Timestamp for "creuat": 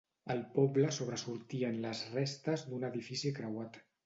3.43-3.81